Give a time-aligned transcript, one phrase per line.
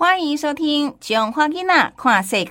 [0.00, 2.50] 欢迎收听《囧花囡仔跨世界》。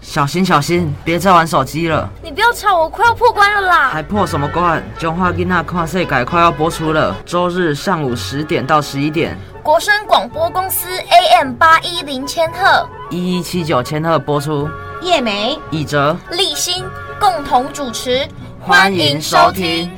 [0.00, 2.08] 小心小心，别再玩手机了！
[2.24, 3.90] 你不要吵，我快要破关了啦！
[3.92, 4.82] 还破什么关？
[5.00, 14.68] 《囧花囡仔跨世界》快要播出了，周日上午十点到十一点，国声广播公司 AM 八一零千赫，一一七九千赫播出。
[15.02, 16.84] 叶梅、以哲、立新
[17.20, 18.26] 共同主持，
[18.60, 19.88] 欢迎收听。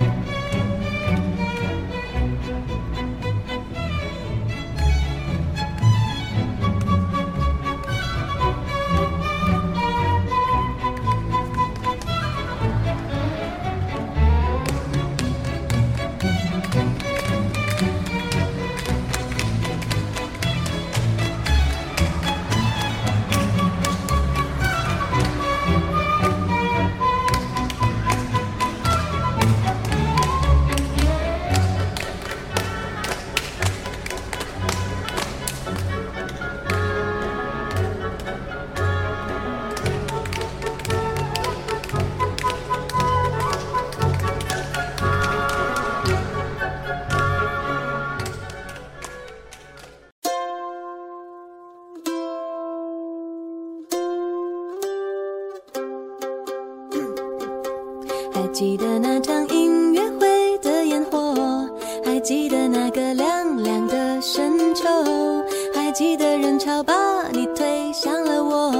[66.82, 68.72] 把你推向了我，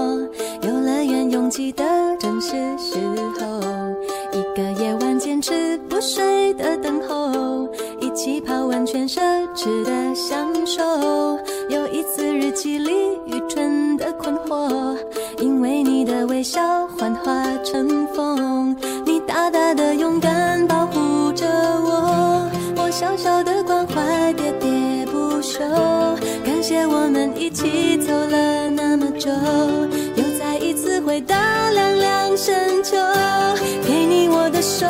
[0.63, 1.85] 游乐园拥挤的
[2.19, 2.99] 正是时
[3.39, 3.61] 候，
[4.33, 7.69] 一个夜晚坚持不睡的等候，
[8.01, 9.21] 一起泡温泉奢
[9.55, 10.83] 侈的享受，
[11.69, 12.93] 有一次日记里
[13.27, 14.97] 愚蠢的困惑，
[15.39, 18.52] 因为你的微笑幻化成风。
[34.83, 34.89] 手，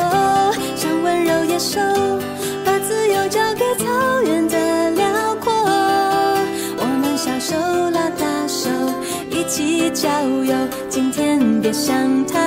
[0.75, 1.79] 像温柔野兽，
[2.65, 5.53] 把自由交给草原的辽阔。
[6.79, 7.55] 我们小手
[7.91, 8.71] 拉大手，
[9.29, 10.55] 一起郊游。
[10.89, 12.39] 今天别想太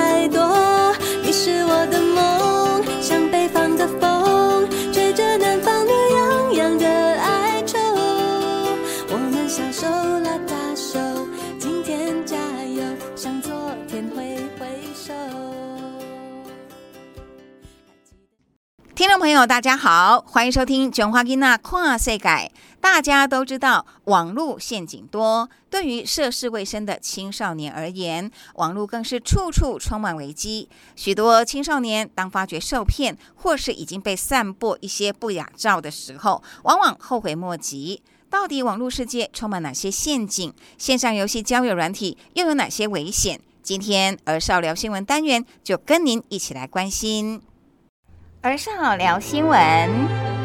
[19.37, 22.25] 友，大家好，欢迎收听《囧花囡仔看世界》。
[22.81, 30.71] 大家都知道，网络陷阱多，对于涉世未深的青少年而言，网络更是处处充满危机。
[30.95, 38.01] 许多青少年当发觉受骗，或是已经被散播一些不雅照的时候，往往后悔莫及。
[38.31, 40.55] 到底网络世界充满哪些陷阱？
[40.79, 43.39] 线上游戏交友软体又有哪些危险？
[43.63, 47.43] 今天儿少聊新闻单元就跟您一起来关心。
[48.47, 50.36] 晚上好聊新闻。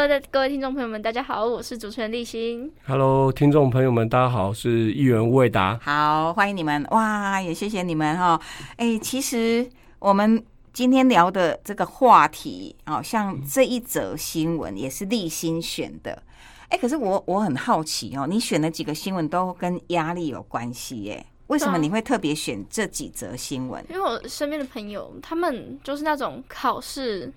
[0.00, 2.72] Hello，各位听众朋友们，大家好，我是主持人立新。
[2.86, 5.78] Hello，听众朋友们，大家好，我是议员吴伟达。
[5.82, 6.82] 好，欢迎你们！
[6.90, 8.40] 哇，也谢谢你们哈、
[8.76, 9.68] 哎，其实
[9.98, 16.22] 我们今天聊的这个话题，哦，像这一则新闻也是立新选的。
[16.70, 21.26] 哎，可是我我很好奇哦，你选的几个新闻都跟压力有关系耶？
[21.48, 23.84] 为什么你会特别选这几则新闻？
[23.90, 27.30] 因为我身边的朋友，他们就是那种考试，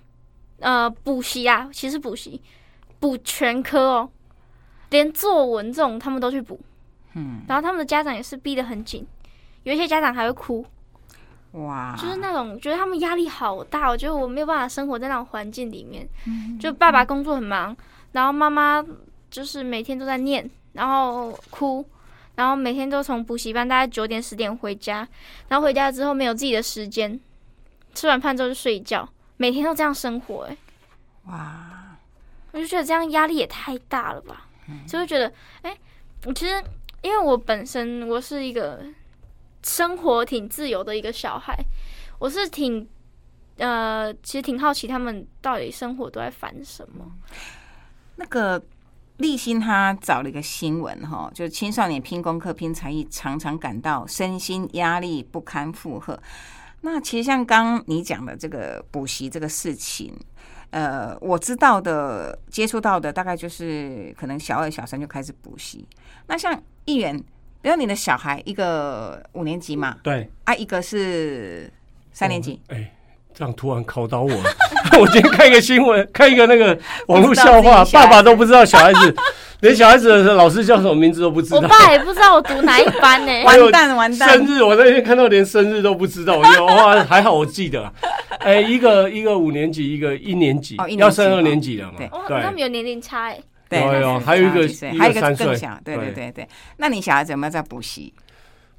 [0.60, 2.40] 呃，补习啊，其实补习
[3.00, 4.10] 补全科哦，
[4.90, 6.60] 连作文这种他们都去补，
[7.14, 9.06] 嗯，然后他们的家长也是逼得很紧，
[9.64, 10.64] 有一些家长还会哭，
[11.52, 16.08] 哇，就是那种觉得他们压力好大，我觉得我没有办法生活在那种环境里面。
[16.58, 17.76] 就爸爸工作很忙，
[18.12, 18.84] 然后妈妈
[19.30, 21.84] 就是每天都在念，然后哭，
[22.36, 25.06] 然后每天都从补习班大概九点十点回家，
[25.48, 27.20] 然后回家之后没有自己的时间，
[27.94, 30.56] 吃完饭之后就睡觉，每天都这样生活、欸，
[31.24, 31.96] 哇，
[32.52, 34.46] 我就觉得这样压力也太大了吧，
[34.86, 35.32] 就会觉得，
[35.62, 35.76] 哎、
[36.24, 36.62] 我其实
[37.02, 38.84] 因为我本身我是一个
[39.62, 41.54] 生活挺自由的一个小孩，
[42.18, 42.88] 我是挺
[43.56, 47.04] 呃，其实挺好奇他们到底生活都在烦什么。
[48.16, 48.62] 那个
[49.16, 56.20] 立新他找了一个新闻哈，就是青少年拼功课、拼才艺，常常感到身心压力不堪负荷。
[56.84, 60.14] 那其实像刚刚你讲的这个补习这个事情，
[60.68, 65.88] 呃，我知道的、接触到的，大概就是可能小二、小三就开始补习。
[66.26, 67.16] 那像议员，
[67.62, 71.72] 比如你的小孩，一个五年级嘛，对，啊，一个是
[72.12, 72.93] 三年级，哎，
[73.34, 74.30] 这样突然考倒我。
[74.98, 76.78] 我今天看一个新闻，看一个那个
[77.08, 79.14] 网络笑话，爸爸都不知道小孩子，
[79.60, 81.56] 连小孩子的老师叫什么名字都不知道。
[81.56, 87.92] 我爸也不知道我读哪一班呢、 完蛋完蛋生日我那天看到连生日都不知道，我就哇，还好我记得啊。
[88.38, 92.06] 哎，一个一个五年级，一个一年级哦年级要升二年级了嘛对？
[92.12, 96.48] 哦，他们有年龄差哎、对，有有还有一个还有一个更小，对对对对对。
[96.76, 98.12] 那你小孩子有没有在补习？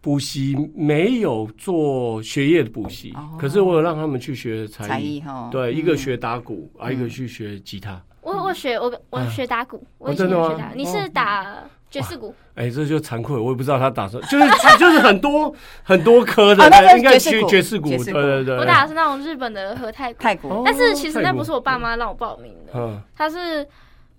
[0.06, 5.24] 补习没有做学业的补习哦，可是我有让他们去学才才艺。
[5.50, 8.00] 对，嗯一个学打鼓，啊，一个去学吉他。
[8.22, 10.50] 我我学我我嗯学打鼓，我真的吗？
[10.50, 11.57] 前学打，你是哦打
[11.90, 12.36] 爵士鼓？
[12.54, 14.48] 哎，这就惭愧，我也不知道他打什么，就是
[14.78, 16.63] 就是很多很多科的
[16.98, 18.04] 应该爵士鼓去爵士鼓，士鼓。
[18.12, 18.57] 对对对。
[18.60, 23.68] 我打的是那种日本的和泰鼓，泰国哦但是其实那不是我爸妈让我报名的，嗯，他是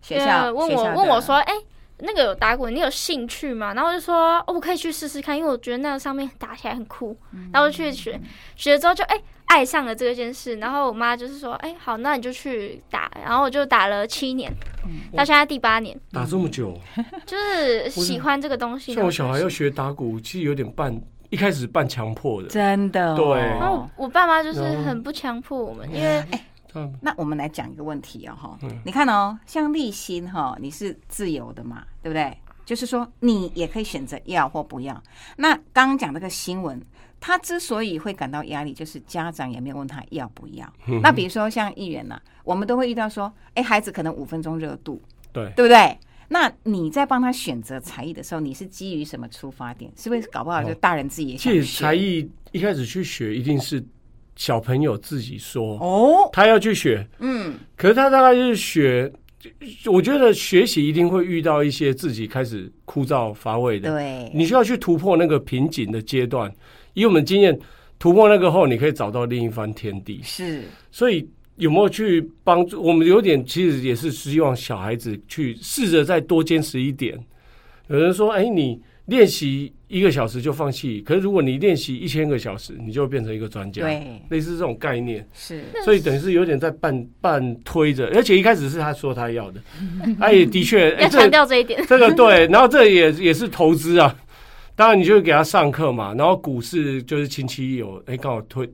[0.03, 1.53] 学校呃问我问我说，哎、
[1.99, 3.73] 那个有打鼓，你有兴趣吗？
[3.75, 7.17] 然后我就说，哦，我可以去试试看，因为我觉得那个上面打起来很酷。
[7.33, 8.21] 嗯然后就去学，
[8.55, 10.57] 学了之后就哎、爱上了这件事。
[10.57, 13.11] 然后我妈就是说，哎、好，那你就去打。
[13.25, 14.53] 然后我就打了七年，
[14.85, 16.79] 嗯到现在第八年，打这么久，
[17.25, 18.95] 就是喜欢这个东西。
[18.95, 20.95] 像我小孩要学打鼓，其实有点半
[21.31, 22.49] 一开始半强迫的。
[22.49, 26.23] 真的哦对然后我爸妈就是很不强迫我们，因为
[26.77, 32.37] 嗯那我们来讲一个问题哦，哈嗯，你看哦，像立新哈，你是自由的嘛，对不对？
[32.65, 35.03] 就是说你也可以选择要或不要。
[35.37, 36.81] 那刚刚讲这个新闻，
[37.21, 40.67] 他之所以会感到压力，就是家长也没有问他要不要。
[40.87, 45.01] 嗯那比如说像议员呐、我们都会遇到说，哎，孩子可能五分钟热度，
[45.33, 45.97] 对，对不对？
[46.29, 49.89] 那你在帮他选择才艺的时候，你是基于什么出发点？
[49.97, 53.81] 是不是搞不好就大人自己也想其实学才艺一开始去学，一定是
[54.37, 59.13] 小朋友自己说哦，他要去学，嗯，可是他大概就是学。
[59.85, 66.53] 我觉得学习一定会遇到一些自己开始枯燥乏味的，对，你需要去突破那个瓶颈的阶段。
[66.95, 67.57] 以我们经验，
[67.97, 70.21] 突破那个后，你可以找到另一番天地。
[70.25, 73.07] 是所以有没有去帮助我们？
[73.07, 77.17] 有点其实也是希望小孩子去试着再多坚持一点。
[77.87, 89.61] 有人说：“哎，你练习一个小时就放弃，可是如果你练习一千个小时，你就会变成一个专家。”对，类似这种概念，是所以等于是有点在半半推着，而且一开始是他说他要的，
[90.19, 91.83] 他 也的确，哎，要强调这一点。
[91.87, 94.15] 这个对，然后这也也是投资啊。
[94.75, 96.13] 当然，你就会给他上课嘛。
[96.15, 98.69] 然后股市就是亲戚有，哎，刚好推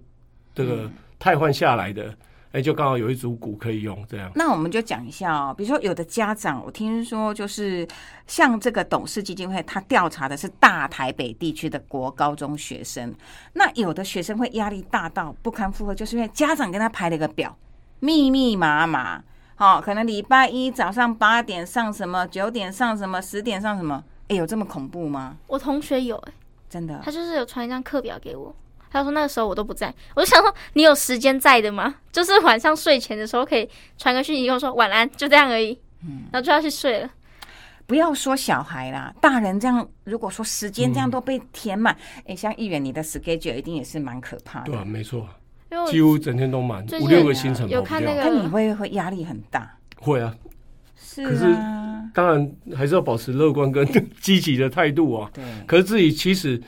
[0.55, 2.12] 这个汰换下来的，
[2.52, 4.31] 哎，就刚好有一组股可以用，这样。
[4.34, 7.88] 那我们就讲一下哦，比如说有的家长，我听说就是
[8.26, 13.14] 像这个董事基金会，他调查的是大台北地区的国高中学生，
[13.54, 17.56] 那有的学生会压力大到不堪负荷，就是因为家长跟他排了一个表，
[18.00, 25.38] 密密麻麻，好、可能礼拜一早上八点上什么，九点上什么，十点上什么，哎，有这么恐怖吗？
[25.46, 26.32] 我同学有、哎，
[26.69, 28.54] 真的他就是有传一张课表给我。
[28.93, 31.94] 他说那个时候我都不在，我就想说你有时间在的吗？
[32.12, 37.11] 就是晚上睡前的时候可以传个讯息跟我说晚安，就这样而已，嗯然后就要去睡了。
[37.85, 41.94] 不要说小孩啦，大人这样，如果说时间这样都被填满，
[42.27, 44.67] 哎、像议员你的 schedule 一定也是蛮可怕的。
[44.67, 45.29] 对啊，没错，
[45.71, 47.69] 因为几乎整天都满，五六个行程。
[47.69, 49.77] 有看那个那你会会压力很大。
[49.97, 50.35] 会啊，
[50.97, 53.87] 是可是啊，当然还是要保持乐观跟
[54.21, 55.31] 积极的态度啊。
[55.35, 56.62] 对，可是自己其实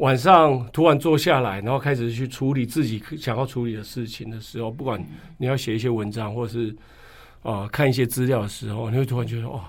[0.00, 5.02] 晚上突然坐下来，然后开始去处理自己想要处理的事情的时候，不管
[5.36, 6.74] 你要写一些文章，或是
[7.42, 9.60] 啊、呃看一些资料的时候，你会突然觉得哇，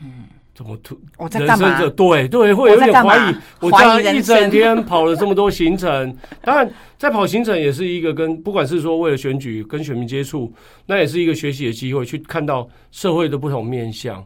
[0.00, 1.78] 嗯，怎么突我在干嘛？
[1.90, 3.34] 对对，会有点怀疑。
[3.58, 10.52] 我这样一整天跑了这么多行程， 当然在跑行程也是一个跟不管是说为了选举跟选民接触，
[10.86, 14.24] 那也是一个学习的机会，去看到社会的不同面向，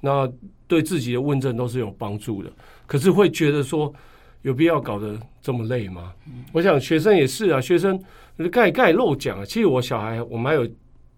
[0.00, 0.26] 那
[0.66, 2.50] 对自己的问政都是有帮助的。
[2.86, 3.92] 可是会觉得说，
[4.44, 6.12] 有必要搞得这么累吗？
[6.52, 7.98] 我想学生也是啊，学生
[8.52, 10.68] 刚才刚才漏讲啊，其实我小孩我们还有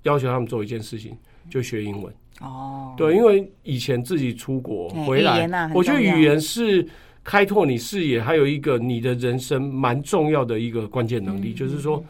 [0.04, 1.16] 要求他们做一件事情，
[1.50, 2.14] 就学英文。
[2.40, 6.86] 哦，对，因为以前自己出国回来，啊我觉得语言是
[7.24, 12.04] 开拓你视野，还有一个你的人生蛮重要的一个关键能力，嗯就是说，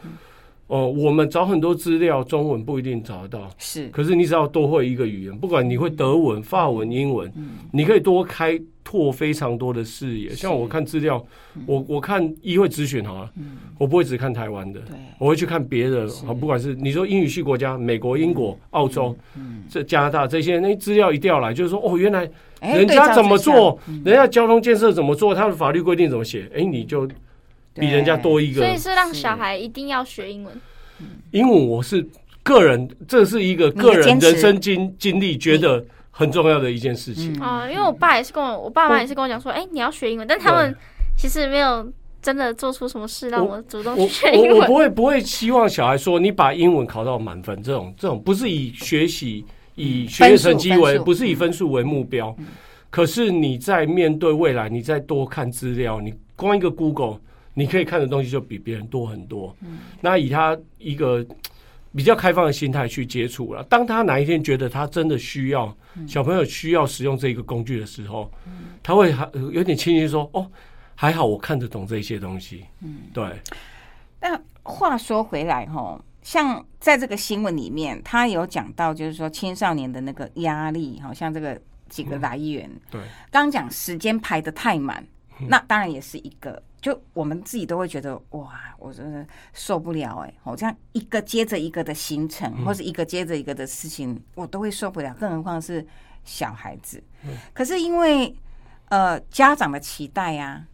[0.67, 3.49] 哦、我们找很多资料，中文不一定找得到。
[3.57, 10.29] 是可是你只要多会一个语言，不管你会德文、法文、英文，嗯你可以多开拓非常多的视野。
[10.29, 11.21] 像我看资料，
[11.55, 11.63] 嗯。
[11.65, 13.29] 我我看议会咨询好了，
[13.77, 14.79] 我不会只看台湾的，
[15.19, 19.13] 我会去看别的，好，不管是你说英语系国家，美国、英国、澳洲，
[19.69, 22.29] 这加拿大这些，那资料一调来，就是说，哦，原来
[22.61, 23.37] 哎人家怎么？
[23.37, 27.05] 做，人家交通建设怎么做，他的法律规定怎么写，哎，你就
[27.73, 30.53] 比人家多一个所以是让小孩一定要学英文。
[31.31, 31.67] 英文。
[31.67, 32.07] 我是
[32.41, 35.85] 个人，这是一个个人人生经经历，觉得
[36.17, 37.31] 很重要的一件事情。
[37.39, 40.75] 嗯啊、因为我爸也是跟我，我爸妈也是跟我讲说，哎、你要学英文，但他们
[41.15, 41.87] 其实没有
[42.19, 44.73] 真的做出什么事让我主动去学英文我我不。
[44.73, 49.45] 会不会希望小孩说你把英文考到满分这种这种不是以学习
[49.75, 52.35] 以学业成绩为不是以分数为目标，
[52.89, 57.19] 可是你在面对未来，你再多看资料，你光一个 Google
[57.53, 59.55] 你可以看的东西就比别人多很多。
[60.01, 61.23] 那以他一个
[61.95, 65.75] 比较开放的心态去接触了，当他哪一天觉得他真的需要
[66.07, 68.31] 小朋友需要使用这个工具的时候，
[68.83, 70.49] 他会还有点庆幸说：“哦，
[70.95, 73.39] 还好我看得懂这些东西。”嗯，对。
[74.19, 82.69] 但话说回来，哈，像在这个新闻里面，他有讲到，就是说青少年的那个压力，好像这个几个来源。
[82.91, 83.01] 对，
[83.31, 85.03] 刚讲时间排的太满，
[85.47, 86.61] 那当然也是一个。
[86.79, 90.33] 就我们自己都会觉得，哇，我真的受不了哎！
[90.43, 95.85] 我这样一个接着一个的行程，或者一个接着一个的事情，我都会受不了，更何况是
[96.23, 97.03] 小孩子。
[97.53, 98.35] 可是因为
[98.89, 100.65] 呃家长的期待呀、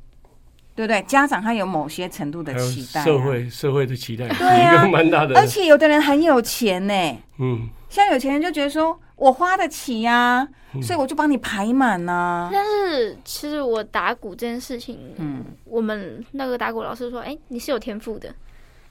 [0.75, 1.01] 对不对？
[1.03, 5.39] 家长他有某些程度的期待、啊，社会社会的期待，对啊 一个蛮大的。
[5.39, 10.47] 而且有的人很有钱呢，嗯，像有钱人就觉得说我花得起呀、
[10.81, 18.33] 所以我就帮你排满呐、但是其实我打鼓这件事情，嗯，我们那个打鼓老师说，哎、你是有天赋的。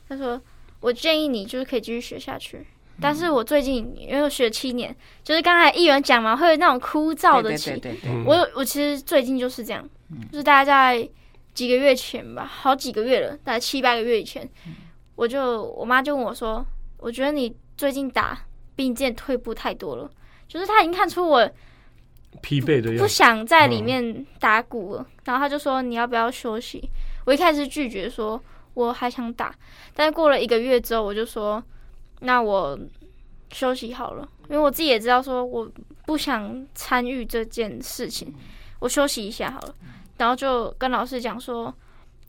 [0.09, 0.41] 他说，
[0.81, 2.67] 我建议你就是可以继续学下去。
[3.01, 7.71] 但是我最近因为我学七年，就是刚才议员讲嘛，会有那种枯燥的期。
[7.71, 8.25] 对对对对对，嗯。
[8.27, 9.89] 我有我其实最近就是这样，
[10.31, 11.09] 就是大概在
[11.55, 14.49] 几个月前吧，好几个月了，大概七八个月以前，
[15.17, 16.65] 我就我妈就问我说，
[16.99, 18.39] 我觉得你最近打
[18.83, 20.11] 比你之前退步太多了，
[20.49, 21.49] 就是他已经看出我
[22.41, 23.07] 疲惫的样不。
[23.07, 26.83] 想在里面打鼓了，然后他就说你要不要休息？
[27.25, 28.43] 我一开始拒绝说
[28.75, 29.55] 我还想打，
[29.95, 31.63] 但是过了一个月之后，我就说
[32.21, 32.77] 那我
[33.53, 35.71] 休息好了，因为我自己也知道说我
[36.05, 38.35] 不想参与这件事情，
[38.81, 39.75] 我休息一下好了，
[40.17, 41.73] 然后就跟老师讲说，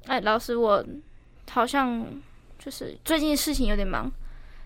[0.05, 0.85] 哎，老师我
[1.49, 2.05] 好像
[2.59, 4.11] 就是最近事情有点忙，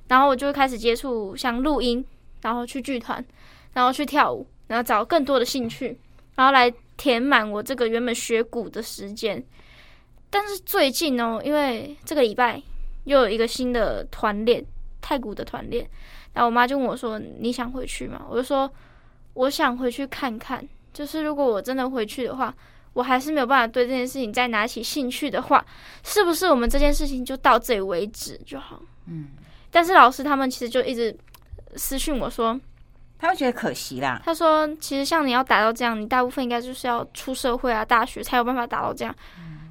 [0.08, 2.06] 然后我就开始接触像录音，
[2.42, 3.24] 然后去剧团，
[3.74, 4.48] 然后去跳舞。
[4.68, 5.98] 然后找更多的兴趣，
[6.36, 9.42] 然后来填满我这个原本学鼓的时间。
[10.30, 12.62] 但是最近哦，因为这个礼拜
[13.06, 14.62] 又有一个新的团练，
[15.00, 15.90] 太鼓的团练，
[16.34, 18.70] 然后我妈就问我说：“你想回去吗？”我就说
[19.36, 20.68] ：“我想回去看看。
[20.92, 22.54] 就是如果我真的回去的话，
[22.92, 25.66] 我还是没有办法对这件事情再拿起兴趣的话，
[26.04, 29.30] 是不是我们这件事情就到这里为止就好？”嗯，
[29.72, 31.16] 但是老师他们其实就一直
[31.76, 32.60] 私讯我说。
[33.20, 34.22] 他会觉得可惜啦。
[34.24, 39.16] 他说：“其实像你要达到这样，你大部分应该就是要出社会啊、大学才有办法达到这样。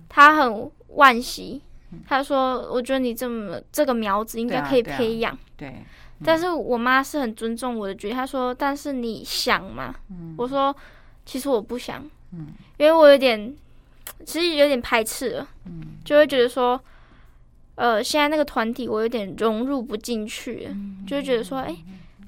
[0.08, 1.62] 他很惋惜，
[2.08, 5.38] 他说：“我觉得你这么这个苗子应该可以对啊啊培养。
[5.56, 5.84] 对，
[6.24, 9.94] 但是我妈是很尊重我的决定，她说：“但是你想吗？”
[10.36, 10.74] 我说
[11.24, 12.04] ：“其实我不想，
[12.78, 13.54] 因为我有点，
[14.24, 15.48] 其实有点排斥了，
[16.04, 16.80] 就会觉得说，
[17.76, 20.68] 呃，现在那个团体我有点融入不进去，
[21.06, 21.74] 就会觉得说，哎、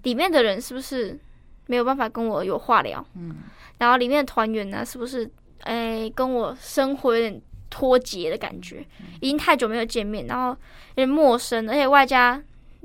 [0.04, 1.18] 里面的人是不是
[1.66, 3.04] 没有办法跟我有话聊？
[3.14, 3.34] 嗯
[3.78, 7.40] 然后里面的团员呢，是不是哎、跟我生活有点
[7.70, 8.84] 脱节的感觉？
[9.20, 10.56] 已经太久没有见面，然后有
[10.96, 12.42] 点陌生，而且外加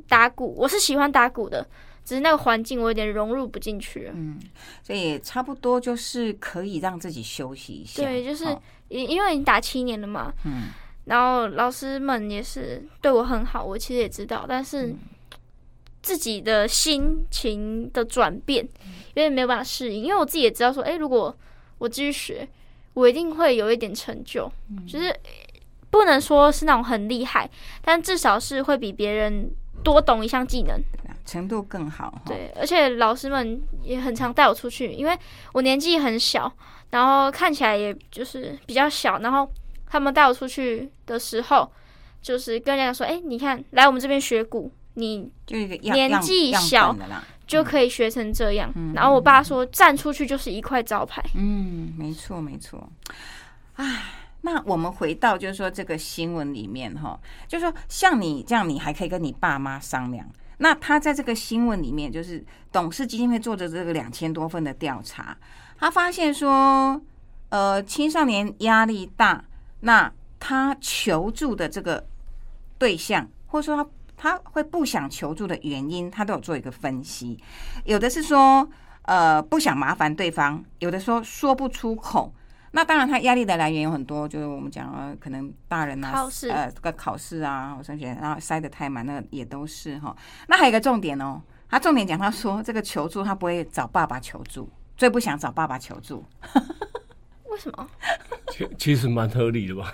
[0.08, 1.66] 打鼓，我是喜欢打鼓的，
[2.06, 4.40] 只是那个环境我有点融入不进去嗯。
[4.82, 8.04] 所以差不多就是可以让自己休息一下。
[8.04, 10.70] 对，就是好因因为已经打七年了嘛，嗯
[11.06, 14.96] 然后老师们也是对我很好，我其实也知道，但是
[16.02, 21.36] 自己的心情的转变有点没有办法适应，因为我自己也知道说，哎、如果
[21.78, 22.48] 我继续学，
[22.94, 24.52] 我一定会有一点成就，
[24.88, 25.14] 就是
[25.90, 27.50] 不能说是那种很厉害，
[27.82, 29.52] 但至少是会比别人
[29.84, 30.82] 多懂一项技能。
[31.26, 32.22] 程度更好。
[32.26, 35.18] 对，而且老师们也很常带我出去，因为
[35.54, 36.52] 我年纪很小，
[36.90, 39.50] 然后看起来也就是比较小，然后
[39.94, 41.72] 他们带我出去的时候，
[42.20, 45.32] 就是跟人家说：“哎、你看，来我们这边学鼓，你
[45.84, 46.96] 年纪小。
[47.46, 48.74] 就可以学成这样。
[48.96, 51.22] 然后我爸说：“站出去就是一块招牌。
[51.36, 52.90] 嗯，没错没错。
[53.76, 54.06] 唉，
[54.42, 60.28] 那我们回到就是说这个新闻里面哈，就是说像你这样，你还可以跟你爸妈商量。
[60.58, 65.38] 那他在这个新闻里面，就是董事基金会做的这个两千多份的调查，
[65.78, 67.00] 他发现说，
[67.50, 69.44] 呃，青少年压力大，
[69.86, 70.10] 那
[70.40, 72.02] 他求助的这个
[72.78, 77.38] 对象，或者说他他会不想求助的原因，他都有做一个分析。
[77.84, 78.68] 有的是说，
[79.02, 82.34] 呃，不想麻烦对方；有的说说不出口。
[82.72, 90.16] 那当然，他压力的来源有很多，就是我们讲啊，可能大人啊，考试呃，这个考试啊，升学，然后塞得太满，那个也都是哈。
[90.48, 96.24] 那还有一个重点哦，他重点讲，他说这个求助他不会找爸爸求助，最不想找爸爸求助。
[97.54, 97.88] 为什么？
[98.52, 99.94] 其其实蛮合理的吧？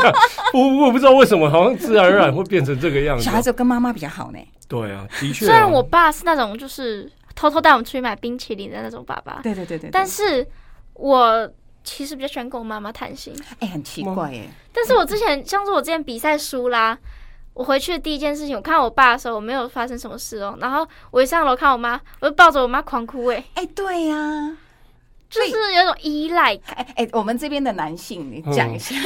[0.54, 3.30] 我，我我不知道为什么，好像自然而然会变成这个样子小。
[3.30, 4.38] 孩子跟妈妈比较好呢。
[4.68, 5.48] 对啊，的确啊。
[5.48, 10.46] 虽然我爸是那种就是偷偷带我们出去买冰淇淋的那种爸爸，对对对对，但是
[10.94, 11.50] 我
[11.82, 13.34] 其实比较喜欢跟我妈妈谈心。
[13.58, 16.96] 哎、很奇怪耶，但是我之前像是我之前比赛输啦，
[17.54, 24.56] 我回去的第一件事情，我看到我爸的时候，我没有发生什么事哦、然后我一上楼看我妈，我就抱着我妈狂哭、欸，哎、对呀、
[25.30, 26.76] 就是有种依赖感。
[26.78, 28.96] 哎哎，我们这边的男性，你讲一下，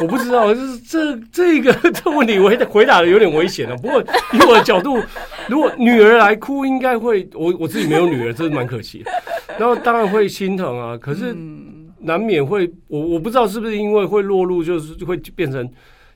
[0.00, 3.76] 我不知道，就是这这个这问题 回答回答的有点危险了。
[3.76, 4.00] 不过
[4.32, 5.02] 以我的角度，
[5.48, 9.10] 如果女儿来哭，应该会我我自己没有女儿，这是蛮可惜的。
[9.58, 15.68] 然后当然会心疼啊，可是嗯，难免会，我我不知道是不是因为会落入，就是会变成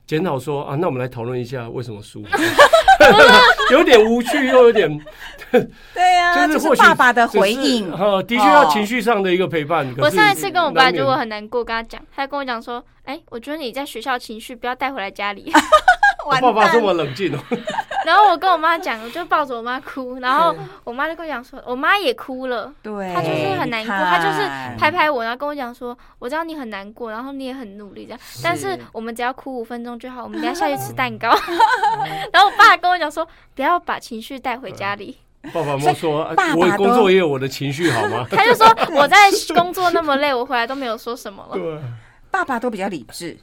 [0.05, 2.23] 检讨说啊，那我们来讨论一下为什么输，
[3.71, 4.99] 有点无趣又有点，
[5.51, 9.87] 对呀、就是或许爸爸的回应，呃，的确要情绪上的一个陪伴。
[9.97, 15.51] 我上一次跟我爸就我很难过，跟他讲，他跟我讲说，哎、我觉得你在学校情绪不要带回来家里。
[16.29, 17.39] 完爸爸这么冷静哦，
[18.05, 20.53] 然后我跟我妈讲，我就抱着我妈哭，然后
[20.83, 22.71] 我妈就跟我讲说，我妈也哭了。
[22.83, 31.29] 对，她就是很难过，她就是拍拍我，然后跟我讲说，我知道你很难过，然后你也很努力这样，但是我们只要哭五分钟就好，我们等下下去吃蛋糕。
[32.33, 35.17] 然后我爸跟我讲说，不要把情绪带回家里。
[35.53, 38.27] 爸爸妈说，啊爸爸我工作也有我的情绪好吗？
[38.29, 39.17] 他就说我在
[39.55, 41.57] 工作那么累，我回来都没有说什么了。
[41.57, 41.79] 对。
[42.29, 43.35] 爸爸都比较理智，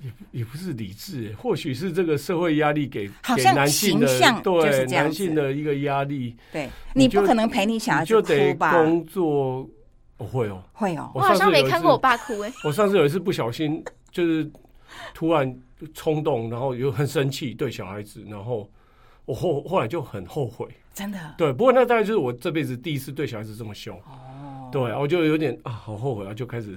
[0.00, 8.54] 也也不是理智，或许是这个社会压力给给好像男性的形象对男性的一个压力，对你你不可能陪你小孩子你就得？
[8.54, 9.68] 工作。
[10.16, 12.16] 我会哦，会哦，我好像没看过我爸。
[12.16, 14.50] 爸哭诶、我上次有一次不小心，就是
[15.14, 15.56] 突然
[15.94, 18.68] 冲动，然后又很生气对小孩子，然后
[19.26, 20.66] 我后后来就很后悔。
[20.92, 23.96] 真的对，不过那大概就是我这辈子第一次对小孩子这么凶。
[23.98, 26.76] 哦，对，我就有点啊，好后悔啊，就开始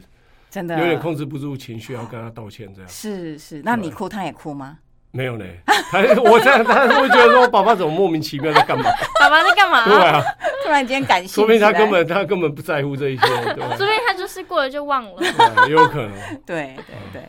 [0.52, 2.90] 真的有点控制不住情绪，要跟他道歉这样。
[2.90, 4.78] 是是，那你哭他也哭吗？
[5.14, 5.46] 没有呢，
[5.92, 8.84] 他我这样他会觉得说，爸爸怎么莫名其妙在干嘛？
[9.20, 10.22] 爸爸在干嘛、对啊，
[10.64, 15.22] 突然间感性起来，说明他根本他根本不在乎这一些，对 说不定他就是过了就忘了。
[15.68, 16.12] 也有可能。
[16.46, 17.22] 对对对。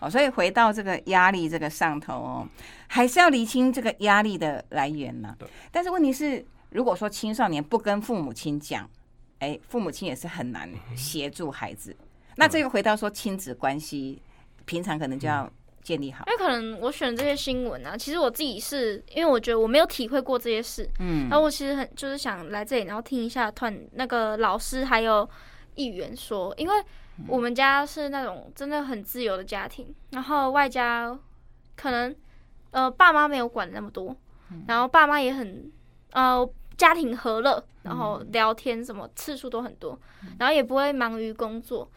[0.00, 2.48] 哦，所以回到这个压力这个上头哦，
[2.88, 5.48] 还是要厘清这个压力的来源呢对。
[5.70, 8.88] 但是问题是，如果说青少年不跟父母亲讲，
[9.38, 11.94] 哎，父母亲也是很难协助孩子。
[12.36, 14.20] 那这个回到说亲子关系，
[14.64, 15.50] 平常可能就要
[15.82, 16.32] 建立好因。
[16.32, 25.28] 为可能我选这些新闻啊，其实我自己是因为我觉得我没有体会过这些事，嗯然后我其实很就是想来这里，然后听一下团那个老师还有
[25.74, 26.74] 议员说，因为
[27.28, 31.18] 我们家是那种真的很自由的家庭，然后外加
[31.76, 32.14] 可能
[32.70, 34.16] 呃爸妈没有管那么多，
[34.66, 35.70] 然后爸妈也很
[36.12, 39.98] 呃家庭和乐，然后聊天什么次数都很多，
[40.38, 41.90] 然后也不会忙于工作，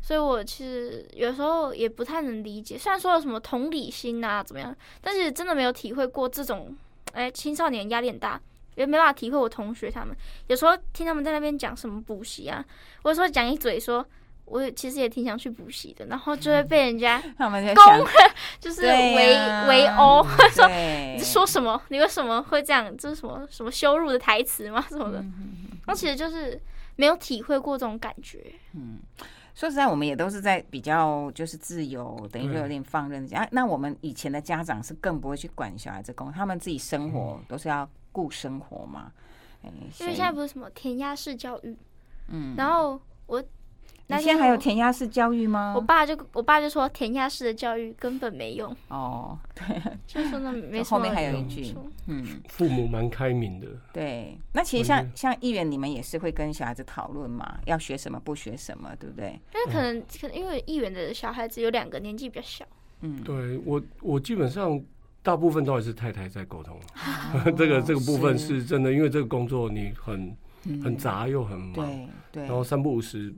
[0.00, 6.76] 所以我其实有时候也不太能理解，虽然说有什么同理心啊怎么样，但是真的没有体会过这种，
[7.12, 8.40] 哎，青少年压力很大，
[8.76, 10.16] 也没办法体会我同学他们。
[10.46, 12.64] 有时候听他们在那边讲什么补习啊，
[13.02, 14.06] 或者说讲一嘴说，
[14.50, 18.00] 我其实也挺想去补习的，然后就会被人家 他们就想
[18.58, 19.36] 就是围
[19.68, 21.80] 围殴，说对你在说什么？
[21.88, 22.94] 你为什么会这样？
[22.96, 24.84] 这是什么什么羞辱的台词吗？
[24.88, 25.24] 什么的？
[25.86, 26.60] 那其实就是
[26.96, 28.44] 没有体会过这种感觉。
[28.74, 28.98] 嗯
[29.54, 33.44] 说实在，我们也都是在比较就是自由，等于说有点放任家。
[33.50, 39.10] 那我们以前的家长是更不会去管小孩子工，他们自己生活都是要顾生活嘛。
[39.64, 41.76] 嗯，因为现在不是什么填鸭式教育，
[42.28, 43.42] 嗯，然后我
[44.10, 45.74] 那你现在还有填鸭式教育吗？
[45.76, 49.80] 我爸就我爸就说填鸭式的教育根本没用，哦，对。
[50.06, 51.74] 就说那 没什么后面还有一句
[52.06, 54.38] 嗯，父母蛮开明的，对。
[54.54, 59.38] 那其实像像议员，你们也是会跟小孩子讨论嘛，要学什么，不学什么，对不对？
[59.54, 62.64] 因为可能可能因为议员的小孩子有两个年纪比较小，
[63.02, 64.80] 嗯，对我我基本上
[65.22, 66.80] 大部分都还是太太在沟通，
[67.58, 70.80] 这个这个部分哦是是真的，因为这个工作你很嗯。
[70.82, 73.32] 很杂又很忙，对对，然后三不五时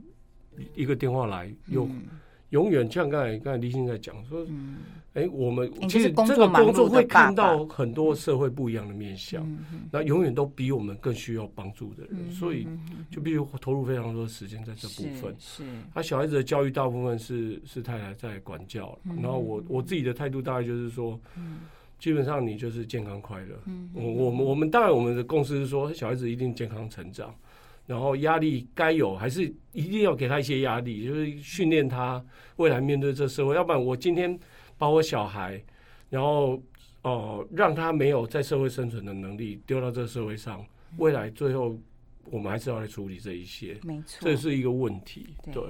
[0.75, 2.03] 一个电话来，又嗯。
[2.49, 4.77] 永远像刚才刚才李欣在讲说，嗯。
[5.13, 12.65] 哎，我们其实这个工作会看到很多社会不一样的面向，嗯嗯那永远都比我们更需要帮助的人，嗯所以
[13.09, 15.35] 就必须投入非常多的时间在这部分。
[15.37, 15.69] 是是。
[15.93, 21.19] 他小孩子的教育大部分是是太太在管教，嗯然后我我自己的态度大概就是说，
[21.99, 23.59] 基本上你就是健康快乐。
[23.65, 23.89] 嗯。
[23.93, 27.35] 我我们我们当然我们的共识是说，小孩子一定健康成长，
[27.91, 32.23] 然后压力该有还是一定要给他一些压力，就是训练他
[32.55, 33.53] 未来面对这社会。
[33.53, 34.39] 要不然我今天
[34.77, 35.61] 把我小孩，
[36.09, 36.53] 然后
[37.01, 40.65] 哦、呃让他没有在社会生存的能力丢到这个社会上，
[40.99, 41.77] 未来最后
[42.29, 45.35] 我们还是要来处理这一些，没错，这是一个问题。
[45.43, 45.63] 对对。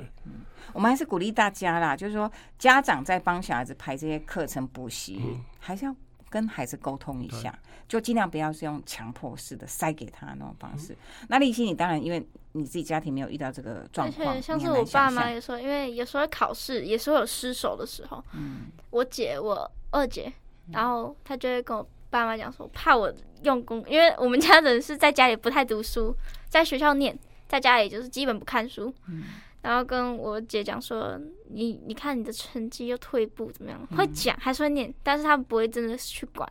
[0.73, 5.95] 我们还是鼓励大家啦，就是说家长在帮小孩子排这些课程补习，嗯还是要
[6.31, 7.53] 跟孩子沟通一下，
[7.87, 10.95] 就尽量不要是用强迫式的塞给他那种方式。
[11.27, 18.67] 那立新，你当然因为你自己家庭没有遇到这个状而况，且像是我爸妈也说，因为有时候考试也是会有失手的时候，嗯。
[18.91, 20.31] 我姐我二姐，
[20.71, 23.13] 然后她就会跟我爸妈讲说，怕我
[23.43, 26.15] 用功，因为我们家人是在家里不太读书，
[26.47, 27.17] 在学校念，
[27.47, 28.93] 在家里就是基本不看书。
[29.07, 29.23] 嗯
[29.61, 31.19] 然后跟我姐讲说，
[31.49, 33.79] 你你看你的成绩又退步怎么样？
[33.91, 36.47] 嗯会讲还是会念，但是他们不会真的去管。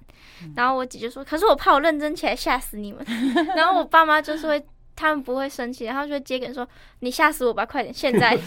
[0.54, 3.04] 然后我姐就说，可是我怕我认真起来吓死你们。
[3.56, 6.66] 然后我爸妈就是会，他们不会生气，然后就会接梗说，
[7.00, 8.38] 你吓死我吧，快点，现在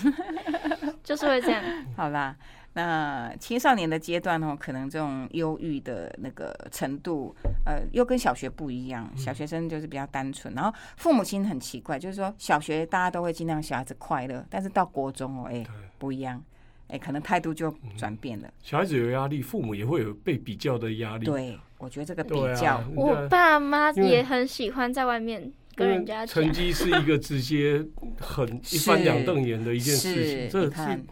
[1.04, 1.62] 就是会这样。
[1.98, 2.36] 好啦，
[2.74, 9.12] 那青少年的阶段哦，可能这种忧郁的那个程度，呃，又跟小学不一样。
[9.16, 15.64] 小学生就是比较单纯，然后父母亲很奇怪，就是说小学大家都会尽量小孩子快乐，但是到国中哦，哎、
[16.00, 16.44] 不一样，
[16.88, 18.52] 哎、可能态度就转变了。
[18.62, 21.26] 小孩子有压力，父母也会有被比较的压力。
[21.26, 27.86] 对，我觉得这个比较，啊，我爸妈也很喜欢在外面跟人家成，绩是一个直接
[28.20, 31.04] 很一翻两瞪眼的一件事情， 这是你看，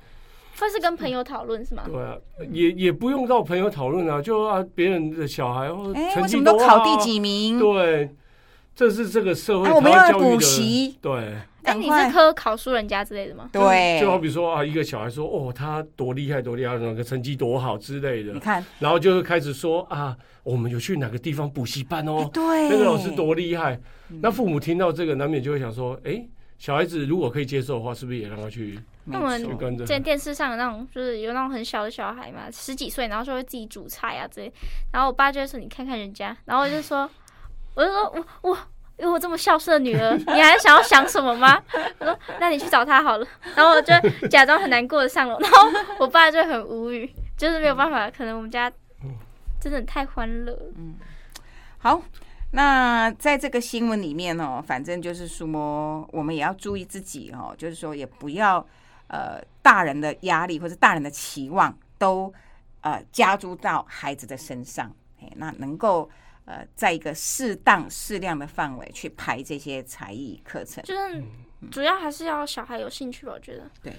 [0.65, 1.83] 会是跟朋友讨论是吗？
[1.85, 2.15] 对啊，
[2.51, 7.59] 也也不用到朋友讨论啊，就啊别人的小孩或哎、成绩都考第几名？
[7.59, 8.09] 对，
[8.75, 11.35] 这是这个社会哎我们要来补教育的习对。
[11.63, 13.47] 哎，你是科考输人家之类的吗？
[13.53, 23.75] 对，就好比说啊，一个小孩说哦，他多厉害多厉害，那个成绩多好之类的你，看，然后就会开始说啊，我们有去哪个地方补习班哎哦，对，那个老师多厉害。
[24.09, 26.21] 嗯那父母听到这个，难免就会想说，哎，
[26.57, 29.87] 小孩子如果可以接受的话，是不是也让他去没那我们错去跟着之？
[29.87, 34.51] 前电视上有那种，就是有那种很小的小孩嘛，十几岁，然后就会自己煮菜啊之类。
[34.93, 37.09] 然后我爸就会说：“你看看人家。”然后我就说
[37.75, 38.57] ：“我就说我我
[38.97, 41.61] 有我这么孝顺的女儿，你还想要想什么吗？”
[41.99, 43.93] 我说：“那你去找她好了。”然后我就
[44.29, 45.67] 假装很难过的上楼，然后
[45.99, 48.71] 我爸就很无语，就是没有办法，可能我们家
[49.59, 50.95] 真的太欢乐嗯。
[51.79, 51.99] 好，
[52.51, 58.63] 那在这个新闻里面哦，反正就是说，我们也要注意自己哦，就是说也不要
[59.11, 62.33] 呃大人的压力或者大人的期望都
[62.79, 64.89] 呃加诸到孩子的身上，
[65.21, 66.09] 哎，那能够
[66.45, 71.23] 呃在一个适当适量的范围去排这些才艺课程，就是
[71.69, 73.69] 主要还是要小孩有兴趣吧，我觉得。
[73.83, 73.93] 对，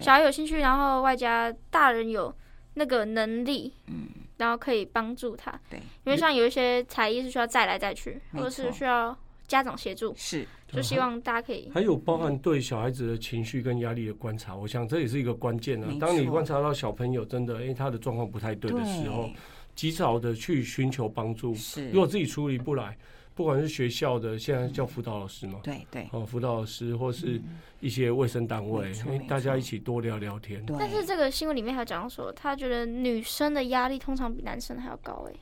[0.00, 2.34] 小孩有兴趣，然后外加大人有
[2.74, 5.50] 那个能力，嗯，然后可以帮助他。
[5.70, 9.16] 对，因为像有一些才艺是需要再来再去，或者是需要
[9.46, 11.70] 家长协助，是就希望大家可以。
[11.72, 15.88] 还有包含对小孩子的情绪跟压力的观察，我想这也是一个关键啊。
[15.98, 19.30] 当你观察到小朋友真的，因为他的状况不太对的时候，
[19.74, 21.54] 及早的去寻求帮助。
[21.54, 22.96] 是，如果自己处理不来，
[23.34, 27.40] 不管是学校的，现在叫辅导老师嘛，对对哦，辅导老师或是
[27.78, 30.60] 一些卫生单位因为大家一起多聊聊天。
[30.76, 35.38] 但是这个新闻里面还有讲到说，他觉得女生的压力通常比男生还要高，哎，女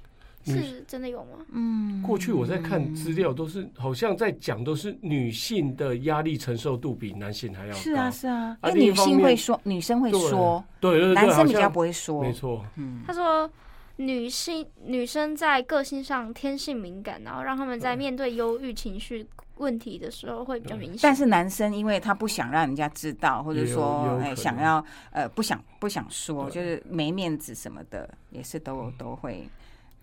[0.46, 1.44] 是真的有吗？
[1.52, 7.78] 嗯过去我在看资料，都是好像在讲都是女性的压力承受度比男性还要高。
[7.80, 13.50] 是啊是啊，啊因为女性会说，女生会说，对男生比较不会说，没错，嗯，他说。
[13.98, 20.98] 女性女生在个性上天性敏感，然后让他们在面对忧郁情绪问题的时候会比较明显。
[21.00, 29.48] 但是男生因为他不想让人家知道，或者说哎想要呃不想不想说，就是没面子什么的，也是都都会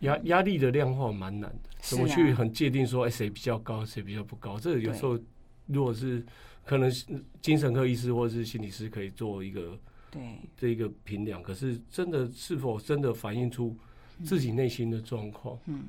[0.03, 4.59] 压压力的量化蛮难的，怎么去很界定说，哎，谁比较高，谁比较不高？
[4.59, 5.19] 这个有时候
[5.67, 6.23] 如果是
[6.65, 7.05] 可能是
[7.41, 9.77] 精神科医师或者是心理师可以做一个
[10.11, 13.75] 对，这一个评量，可是真的是否真的反映出
[14.23, 15.57] 自己内心的状况？
[15.65, 15.83] 嗯。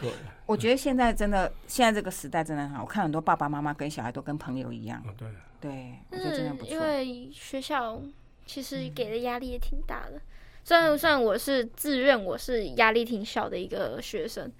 [0.00, 0.10] 对，
[0.44, 2.82] 我觉得现在真的，现在这个时代真的很好。
[2.82, 5.28] 我看很多爸爸妈妈跟小孩都跟朋友一样，啊对，
[5.60, 6.66] 对，我但觉得真的不错。
[6.66, 8.02] 是因为学校
[8.44, 10.20] 其实给的压力也挺大的。
[10.64, 14.50] 虽然虽然我是自认我是压力挺小的一个学生，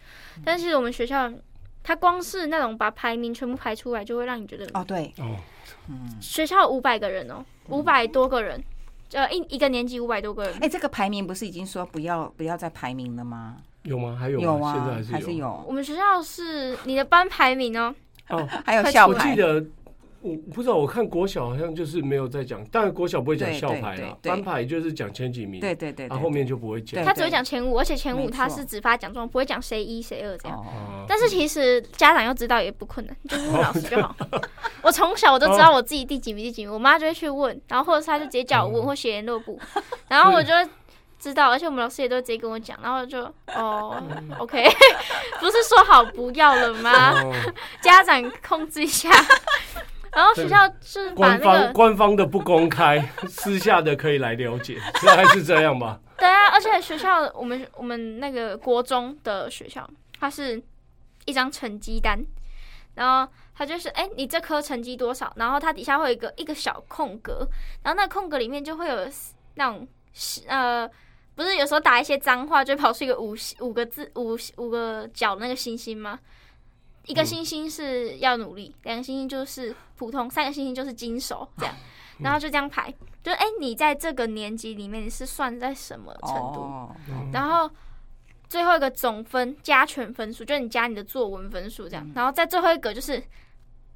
[0.45, 1.33] 但其实我们学校，
[1.83, 5.35] 它光是那种把排名全部排出来，就会让你觉得哦，对，哦，
[6.21, 8.62] 学校五百个人哦，五百多个人，
[9.12, 10.55] 呃，一一个年级五百多个人。
[10.61, 13.57] 哎，，这个排名不是已经说不要不要再排名了吗？
[13.85, 14.17] 有吗？
[14.19, 14.73] 还有有吗？
[14.75, 15.64] 现在啊，还是有。
[15.67, 17.95] 我们学校是你的班排名哦，
[18.29, 19.64] 哦， 还有快出校牌，我记得
[20.25, 27.05] 我不知道，我看国小好像就是没有在讲，当然国小不会讲校牌啦，对对班牌就是讲前几名，对对对然后后面就不会讲。
[27.05, 30.65] 他只会讲前五，而且前五他是只发奖状，不会讲谁一谁二这样。
[31.07, 34.17] 但是其实家长要知道也不困难，就问老师就好。
[34.83, 39.61] 我从小我都知道我自己第几名第几名，我妈就会去问，然后或者是她就直接叫我问或写联络簿，
[40.09, 40.67] 然后我就会
[41.19, 43.21] 知道，而且我们老师也都直接跟我讲，然后就
[43.55, 44.03] 哦
[44.39, 44.65] ，OK，
[45.39, 47.13] 不是说好不要了吗？
[47.21, 47.31] 哦
[47.83, 49.11] 家长控制一下。
[50.14, 55.98] 然后学校是把官方个官方的不公开， 私下的可以来了解，大概是这样吧？
[56.16, 59.88] 对啊，而且学校我们我们那个国中的学校，
[60.20, 60.62] 它是
[61.24, 62.24] 一张成绩单，
[62.94, 67.48] 然后它就是哎、你这科成绩多少，然后它底下会有一个一个小空格，
[67.83, 68.96] 然后那空格里面就会有
[69.55, 69.87] 那种
[70.46, 70.88] 呃，
[71.35, 76.18] 不是有时候打一些脏话，就会跑出一个五五个字五五个角的那个星星吗？
[77.07, 81.75] 一个嗯星星是要努力，两个星星就是普通，三个星星就是金手这样，
[82.19, 86.61] 然后就这样排，就是哎、你在这个年级里面你是算在什么程度？
[86.61, 86.97] 哦，
[87.33, 87.71] 然后
[88.49, 92.11] 最后一个总分加权分数，就是你加你的作文分数这样。
[92.14, 93.23] 然后在最后一个就是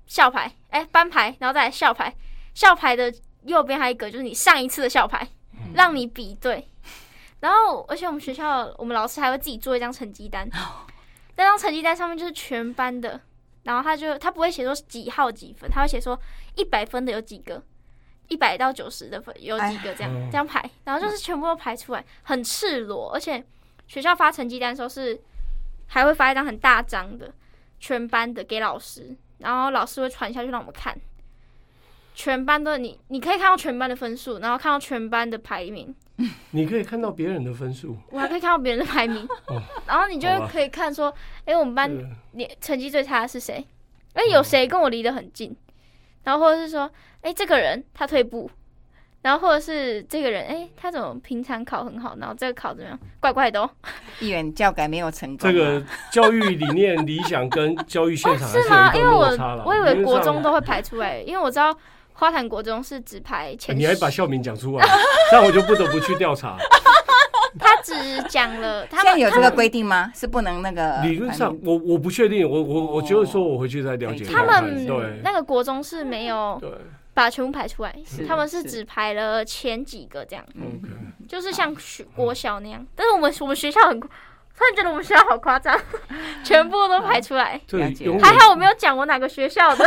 [0.07, 2.15] 校牌，哎、班牌，然后再来校牌。
[2.55, 5.29] 校牌的右边还有一个就是你上一次的校牌，
[5.75, 6.69] 让你比对。
[7.39, 10.51] 然后，而且我们学校我们老师还会自己做一张成绩单，
[11.39, 13.21] 那张成绩单上面就是全班的，
[13.63, 16.21] 然后他就他不会写说几号几分，他会写说
[16.57, 17.63] 一百分的有几个，
[18.27, 23.43] 一百到九十的分有几个这样、哎这样排，然后就是全部都排出来，很赤裸，而且
[23.87, 25.17] 学校发成绩单的时候是
[25.87, 27.33] 还会发一张很大张的
[27.79, 30.99] 全班的给老师，然后老师会传下去让我们看。
[32.17, 35.95] 全班的你，你可以看到全班的分数，然后看到全班的排名，
[36.51, 39.27] 你可以看到别人的分数，我还可以看到别人的排名，
[39.87, 43.65] 然后你就好吧会可以看说，哎、我们班对你成绩最差的是谁？
[44.15, 45.57] 哎、有谁跟我离得很近？
[46.25, 48.51] 然后或者是说，哎、这个人他退步，
[49.23, 52.99] 然后或者是这个人，哎、他怎么平常考很好，然后这个考怎么样？
[53.21, 53.71] 怪怪的哦，
[54.19, 58.93] 议员教改没有成功啊，这个教育理念理想跟教育现场还是吗？
[58.97, 59.65] 因为我落差了。
[59.65, 61.73] 我以为国中都会排出来，因为我知道
[62.19, 64.85] 花坛国中是只排前十，你还把校名讲出来，
[65.31, 66.57] 这样我就不得不去调查。
[67.61, 67.95] 他只
[68.29, 70.11] 讲了 他们有这个规定吗？
[70.15, 74.43] 是不能那个理论上，我我不确定，我我我就是说我回去再了解他。
[74.43, 76.61] 们对那个国中是没有
[77.15, 77.95] 把全部排出来，
[78.27, 80.45] 他们是是只排了前几个这样。
[80.57, 80.93] ，OK，
[81.29, 84.09] 就是像学国小那样，但是我们我们学校很，突
[84.65, 85.81] 然觉得我们学校好夸张，
[86.45, 87.61] 全部都排出来。
[88.23, 89.85] 还好我没有讲我哪个学校的，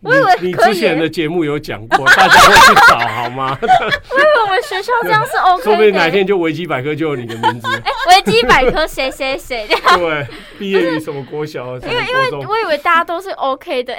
[0.02, 3.56] 我以为你你之前的节目有讲过，大家会去找好吗？
[3.60, 5.64] 我以为我们学校这样是 OK 的。
[5.64, 7.68] 说不定哪天就维基百科就有你的名字。
[7.84, 10.26] 哎，维基百科谁谁谁这样，对，
[10.58, 11.94] 毕业于什么国小，因为
[12.32, 13.94] 因为，我以为大家都是 OK 的，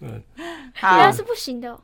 [0.00, 0.22] 嗯，
[0.74, 1.80] 好原来是不行的哦。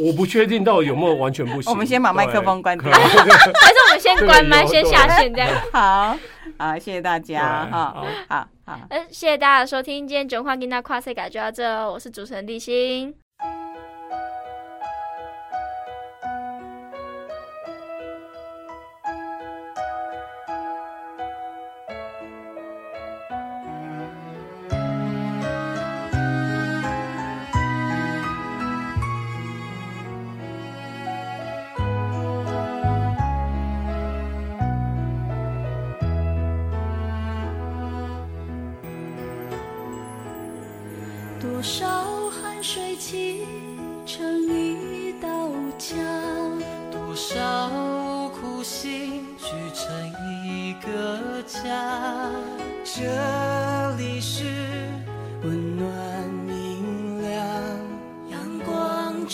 [0.00, 1.70] 我不确定到底有没有完全不行。
[1.70, 5.48] 我们先把麦克风关掉对还是我们先关麦，先下线这样。
[5.72, 6.18] 好
[6.58, 8.86] 好，谢谢大家哈，好好好。
[8.90, 13.23] 呃，谢谢大家的收听，今天九话跟大跨世改就到这哦，我是主持人立新。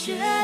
[0.07, 0.40] 光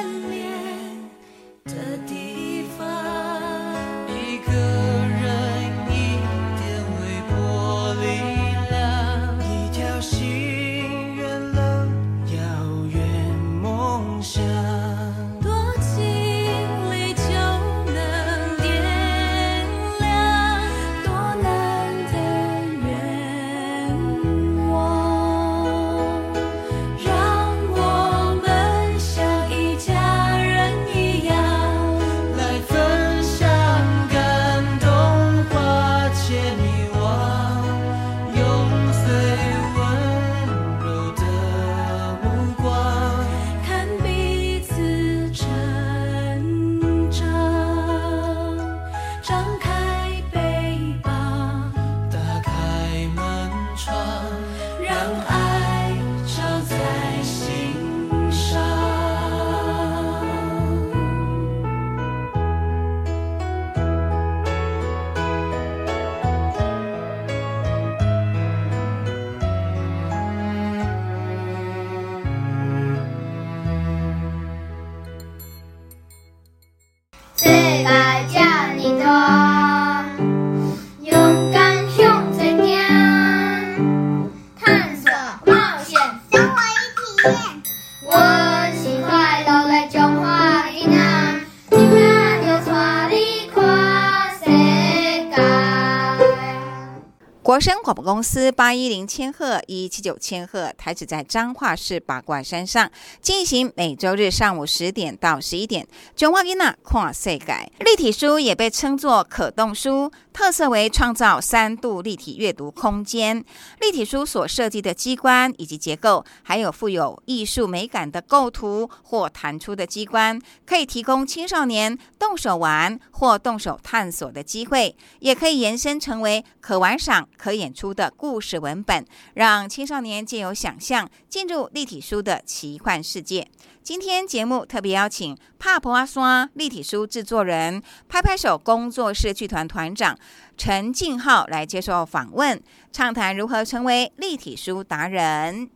[97.57, 102.91] 国声广播公司八一零千赫一七九千赫，台址在彰化市八卦山上，
[103.23, 105.89] 进行每周日上午十点到十一点。
[106.15, 113.43] 中华囡仔跨世改，立体书也被称作可动书，特色为创造三度立体阅读空间。
[113.81, 133.47] 立体书所设计的机关以及结构，还有富有艺术美感的构图或弹出的机关，可以提供青少年动手玩或动手探索的机会，也可以延伸成为可玩赏、可演出的故事文本，让青少年借由想象进入立体书的奇幻世界。
[133.85, 140.19] 今天节目特别邀请帕婆阿刷立体书制作人、拍拍手工作室剧团团长
[140.57, 145.71] 陈敬浩来接受访问，畅谈如何成为立体书达人。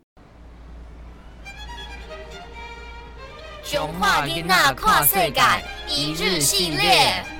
[3.63, 5.41] 熊化囡仔跨世界
[5.87, 7.40] 一日系列。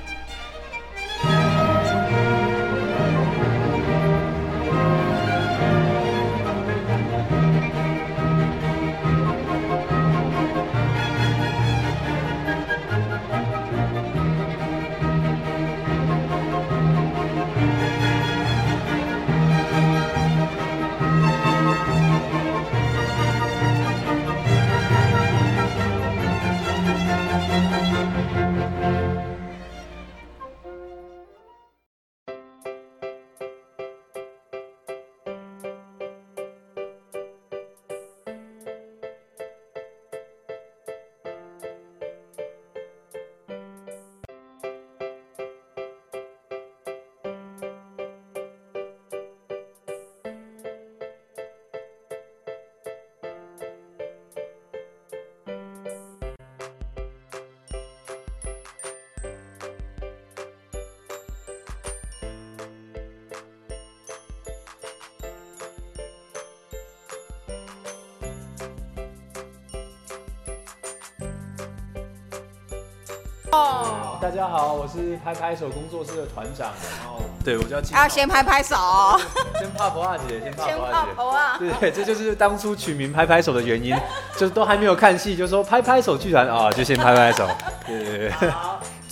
[73.51, 78.75] 大家好，我是拍拍手工作室的团长，然后对我叫金要先拍拍手，
[79.59, 81.09] 先怕婆啊姐，先怕先婆阿姐。
[81.17, 81.57] 头啊！
[81.59, 83.93] 对对，这就是当初取名拍拍手的原因，
[84.37, 87.45] 就是都还没有看戏，就说拍拍手剧团啊，就先拍拍手。
[87.85, 88.49] 对对对，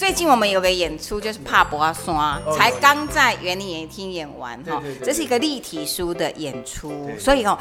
[0.10, 7.56] 最近我们有个演出，就是帕博阿刷，哦才刚在园林演艺厅演完哈这是一个立体书的演出，所以哦，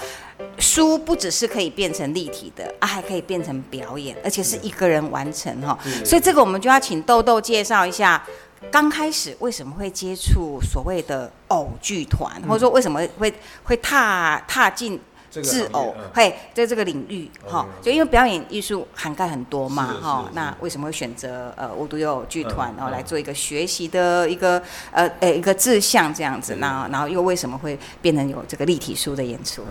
[0.59, 5.79] 书不只是可以变成立体的啊，还可以变成表演，而且是一个人完成哈。
[6.03, 8.25] 所以这个我们就要请豆豆介绍一下。
[8.73, 13.33] 刚开始为什么会接触所谓的偶剧团，或者说为什么会
[13.63, 14.99] 会踏踏进
[15.43, 26.53] 制偶嘿，在这个领域哈就因为表演艺术涵盖很多嘛哈那为什么会选择呃无独有偶剧团，嗯然后来嗯做一个学习的一个呃呃一个志向这样子？
[26.53, 29.63] 对那然后又为什么会变成有这个立体书的演出？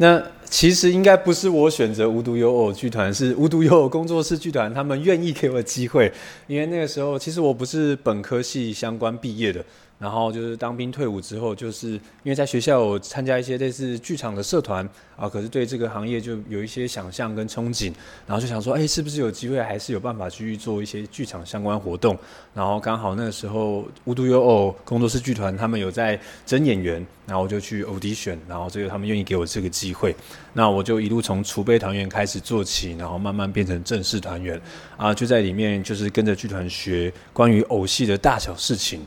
[0.00, 6.10] 那其实应该不是我选择无独有偶剧团，是无独有偶工作室剧团，他们愿意给我机会。
[6.46, 9.62] 因为那个时候，其实我不是本科系相关毕业的，
[9.98, 17.92] 然后就是当兵退伍之后，就是因为在学校有参加一些类似剧场的社团啊，可是对这个行业就有一些想象跟憧憬，
[18.24, 22.16] 然后就想说，哎，是不是有机会，还是有办法去做一些剧场相关活动？
[22.54, 30.14] 然后刚好那个时候无独有偶工作室剧团他们有在征演员，然后我就去 audition，然后这个他们愿意给我这个机会，
[30.52, 34.60] 那我就一路从储备团员开始做起，然后慢慢变成正式团员
[34.96, 39.00] 啊，就在里面就是跟着剧团学关于偶戏的大小事情。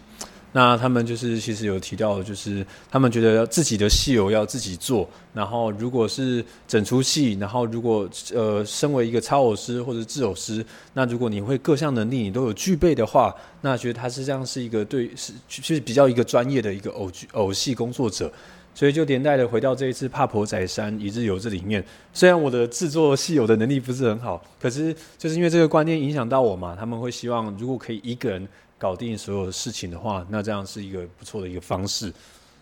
[0.53, 18.31] 那他们就是其实有提到，就是他们觉得自己的戏友要自己做，然后如果是整出戏，然后如果呃身为一个操偶师或者制偶师，那如果你会各项能力你都有具备的话，那觉得他是这样是一个对是就是比较一个专业的一个偶剧偶戏工作者。
[18.73, 21.83] 所以就连带的回到这一次《帕婆仔山一日游》这里面，
[22.13, 28.47] 虽然我的制作戏友的能力不是很好，可是就是因为这个观念影响到我嘛，他们会希望如果可以一个人
[28.81, 32.11] 搞定所有的事情的话，那这样是一个不错的一个方式。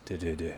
[0.04, 0.54] 对对对，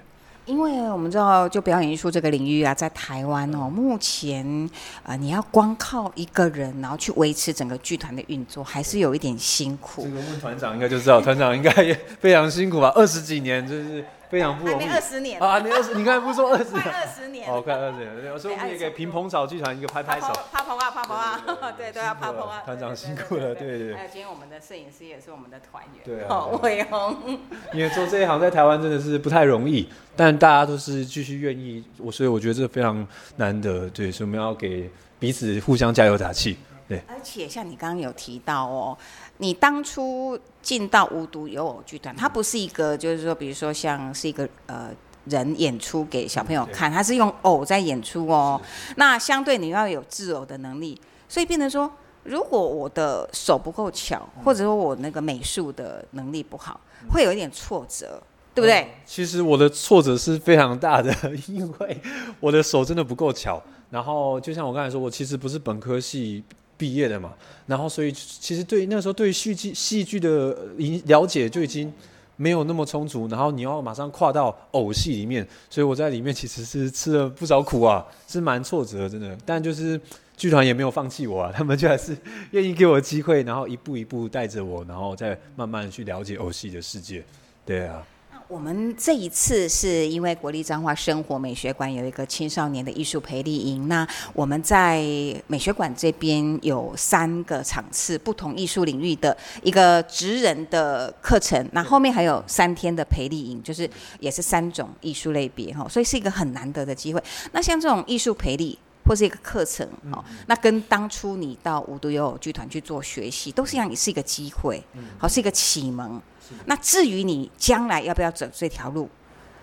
[0.47, 4.67] 因为我们知道，就表演艺术这个领域啊，在台湾哦，目前
[5.03, 10.09] 呃，你要光靠一个人，然后去维持整个剧团的运作，还是有一点辛苦这。
[10.09, 12.91] 个问团长应该就知道，团长应该也非常辛苦吧？
[12.95, 15.59] 二十几年就是非常不容易二十年，啊！
[15.59, 16.95] 你二十，你刚才不是说二十快年？
[16.95, 17.51] 二十年。
[17.51, 20.27] 哦，快二十年，对，所以我们也给平蓬草剧团一个拍拍手。
[20.49, 22.61] 啪啪啊，啪啪啊，对，都要啪啪啊。
[22.63, 27.39] 团长辛苦了对对对还有今天我们的摄影师也是我们的团员，对伟宏。
[27.73, 33.05] 因为做这一行在台湾真的是不太容易，但大家都是继续愿意，我所以我觉得这非常
[33.35, 36.57] 难得，对，所以我们要给彼此互相加油打气。
[36.91, 38.97] 对，而且像你刚刚有提到哦，
[39.37, 44.89] 你当初进到无独有偶剧团，它不是一个就是说，比如说像是一个呃。
[45.25, 48.59] 人演出给小朋友看，他是用偶在演出哦。
[48.95, 51.87] 那相对你要有制偶的能力，所以变成说，
[52.23, 56.81] 如果我的手不够巧，或者说我那个美术的能力不好，
[57.11, 58.19] 会有一点挫折，
[58.55, 58.95] 对不对？
[59.05, 61.13] 其实我的挫折是非常大的，
[61.47, 62.01] 因为
[62.39, 63.61] 我的手真的不够巧。
[63.91, 66.43] 然后就像我刚才说，我其实不是本科系
[66.81, 67.31] 毕业的嘛，
[67.67, 70.57] 然后所以其实对那时候对戏剧戏剧的
[71.05, 71.93] 了解就已经
[72.37, 79.37] 没有那么充足，然后你要马上跨到偶戏里面，所以我在里面其实是吃了不少苦啊， 是蛮挫折，真的。
[79.45, 80.01] 但就是
[80.35, 82.17] 剧团也没有放弃我啊， 他们就还是
[82.49, 87.23] 愿意给我机会，然后一步一步带着我，然后再慢慢去了解偶戏的世界。
[87.63, 88.03] 对啊。
[88.51, 95.01] 我们这一次是因为国立彰化生活美学馆有一个青少年的艺术培力营，那我们在
[95.47, 103.89] 美学馆这边有三个场次，不同艺术领域的一个职人的课程，那后面还有三天的培力营，就是
[104.19, 107.23] 也是三种艺术类别哈，所以是一个很难得的机会。
[107.53, 114.83] 那像这种艺术培力或是一个课程哦，那跟当初你到无独有偶剧团去做学习，都是一样，也是一个机会，
[115.17, 116.21] 好是一个启蒙。
[116.65, 119.09] 那至于你将来要不要走这条路，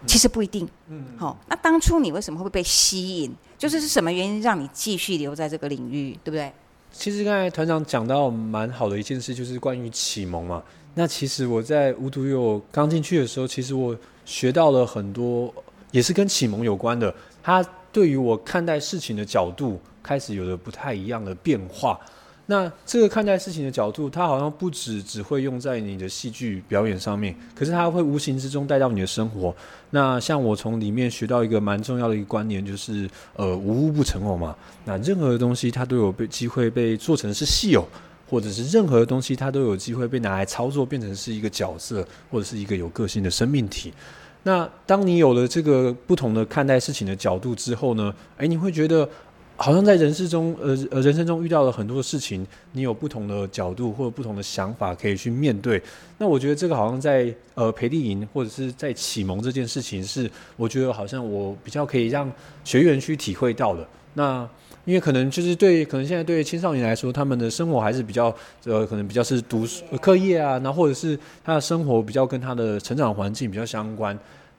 [0.06, 0.68] 其实不一定。
[0.88, 3.34] 嗯，好，那当初你为什么会被吸引？
[3.56, 6.52] 就是是什么原因让你继续留在这个领域，对不对？
[6.92, 10.62] 其实刚才团长讲到蛮好的一件事，就是关于启蒙嘛。
[10.94, 15.52] 那其实我在无独有偶刚进去的时候，其实我学到了很多，
[15.90, 17.14] 也是跟启蒙有关的。
[17.42, 21.98] 他对于我看待事情的角度开始有了不太一样的变化。
[22.50, 29.54] 那这个看待事情的角度，它好像不只只会用在你的戏剧表演上面，可是它会无形之中带到你的生活。
[29.90, 34.56] 那像我从里面学到一个蛮重要的一个观念，就是呃无物不成偶嘛。
[34.86, 37.86] 那任何东西它都有被机会被做成是戏偶，
[38.26, 43.92] 或者是任何东西它都有机会被拿来操作，变成是一个角色或者是一个有个性的生命体。
[44.44, 49.06] 那当你有了这个不同的看待事情的角度之后呢，诶，你会觉得。
[49.60, 55.82] 好像在人世中，呃呃，人生中遇到了很多事情，你有不同的角度或者不同的想法可以去面对。
[56.16, 62.30] 那我觉得这个好像在呃培力营或者是在启蒙这件事情，是我觉得好像我比较可以让
[62.62, 63.84] 学员去体会到的。
[64.14, 64.48] 那
[64.84, 68.32] 因为可能就是对可能现在对青少年来说，他们的生活还是比较
[68.64, 74.16] 呃可能比较是读书课业啊，然后或者是他的生活比较跟他的成长环境比较相关。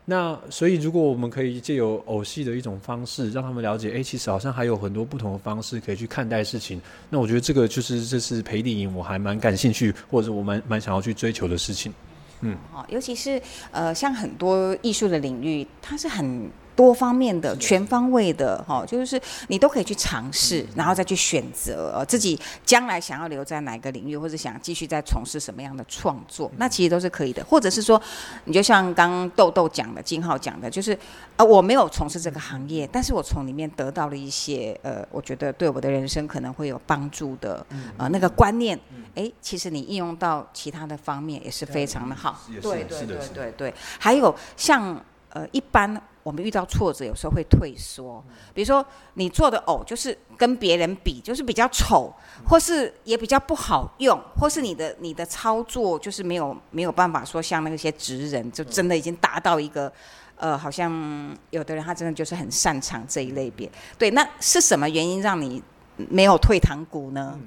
[0.09, 6.81] 那所以，如果我们可以借由偶戏的一种方式，让他们了解，哎，其实好像还有很多不同的方式可以去看待事情。
[7.11, 11.93] 那我觉得这个就是这是陪电影，我还蛮感兴趣，或者我蛮蛮想要去追求的事情。
[12.41, 13.39] 嗯，哦，尤其是
[13.69, 16.49] 呃，像很多艺术的领域，它是很。
[16.79, 27.43] 多方面的、全方位的，哈，就是你都可以去尝试，然后再去选择呃自己将来想要留在哪个领域，或者想继续再从事什么样的创作，那其实都是可以的。
[27.43, 28.01] 或者是说，
[28.45, 30.97] 你就像刚刚豆豆讲的、金浩讲的，就是
[31.35, 37.65] 呃我没有从事这个行业，但是我从里面得到了一些呃，我觉得对我的人生可能会有帮助的
[37.97, 38.79] 呃那个观念，
[39.15, 42.39] 哎，其实你应用到其他的方面也是非常的好。
[42.61, 44.97] 对对对对对，还有像
[45.29, 46.01] 呃一般。
[46.21, 48.23] 我们遇到挫折，有时候会退缩。
[48.53, 52.13] 比如说，你做的偶就是跟别人比，就是比较丑，
[52.45, 59.91] 或是也比较不好用，或是你的你的操作就是没有没有办法说像那些职人，就真的已经达到一个
[60.35, 63.67] 呃，好像有的人他真的就是很擅长这一类别。
[63.97, 65.63] 对，那是什么原因让你
[65.95, 67.39] 没有退堂鼓呢？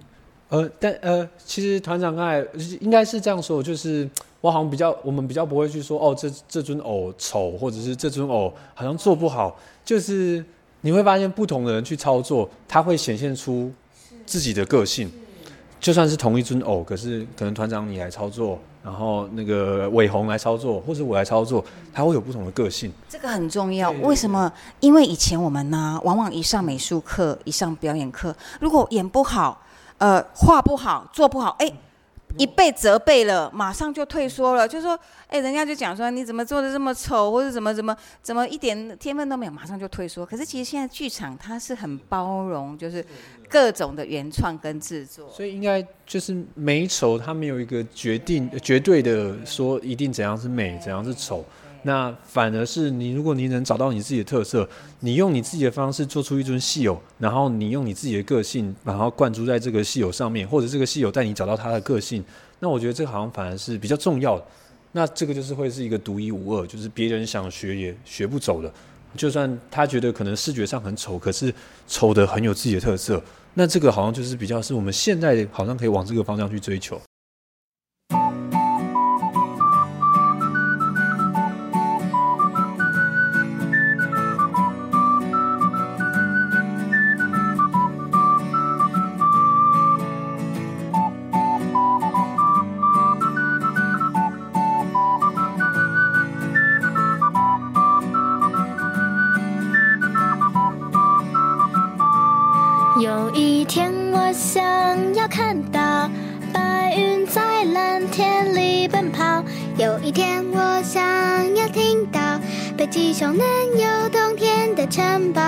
[0.48, 2.44] 呃，但呃，其实团长刚才
[2.80, 4.08] 应该是这样说，就是
[4.42, 10.44] 我好像比较，我们比较不会去说，哦，这这尊偶丑，或者是这尊偶好像做不好，就是
[10.82, 13.72] 你会发现不同的人去操作，他会显现出
[14.26, 15.10] 自己的个性。
[15.80, 22.92] 就算是同一尊偶，可是可能团长你来操作，然后那个伟宏来操作，或者我来操作，他会有不同的个性。
[23.08, 24.52] 这个很重要，为什么？
[24.80, 29.62] 因为以前我们呢，往往一上美术课，一上表演课，如果演不好。
[29.98, 31.72] 呃，画不好，做不好，哎，
[32.38, 40.24] 一被责备了，马上就退缩了，就说，哎，人家就讲说，你怎么做的这么丑，或者怎么怎么怎么一点天分都没有，马上就退缩。
[40.24, 43.04] 可是其实现在剧场它是很包容，就是
[43.48, 51.44] 各种的原创跟制作，所以应该就是美丑，它没有一个决定绝对的说一定怎样是美，怎样是丑。
[51.84, 54.68] 那反而是你，如果你能找到你自己的特色，
[55.00, 62.24] 你用你自己的方式做出一尊戏偶，然后你用你自己的个性，然后灌注在这个戏偶上面，或者这个戏偶带你找到他的个性，
[62.60, 64.44] 那我觉得这好像反而是比较重要的。
[64.92, 68.72] 那这个就是会是一个独一无二，就是别人想学也学不走的。
[69.16, 71.52] 就算他觉得可能视觉上很丑，可是
[71.86, 73.22] 丑的很有自己的特色，
[73.54, 77.00] 那这个好像就是比较是我们现在好像可以往这个方向去追求。
[112.92, 113.46] 地球能
[113.78, 115.40] 有冬天的城堡。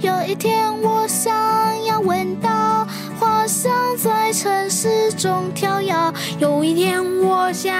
[0.00, 1.30] 有一天，我想
[1.84, 2.86] 要闻到
[3.18, 6.10] 花香在城市中飘摇。
[6.38, 7.70] 有一天，我想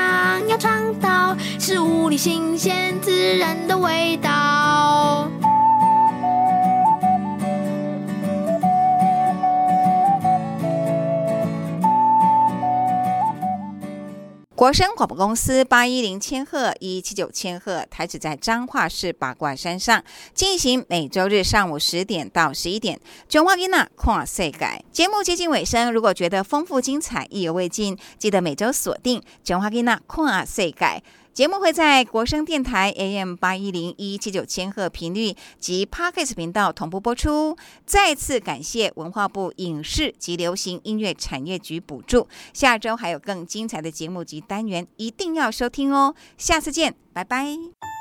[0.47, 5.31] 要尝到食物里新鲜自然的味道。
[14.61, 20.05] 国声广播公司八一零千赫一七九千赫台址在彰化市八卦山上，
[20.35, 23.01] 进行每周日上午十点到十一点。
[23.27, 31.03] 中华囡娜跨世改节目接近尾声，如果觉得丰富精彩、意犹未尽，记得每周锁定中华囡娜跨世改。
[31.33, 37.57] 节目会在国声电台 AM 八一零一七九千赫频率及 Podcast 频道同步播出。
[37.87, 42.29] 再次感谢文化部影视及流行音乐产业局补助。
[42.53, 46.15] 下周还有更精彩的节目及单元，一定要收听哦！
[46.37, 48.00] 下次见，拜拜。